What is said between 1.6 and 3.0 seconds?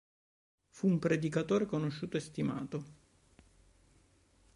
conosciuto e stimato.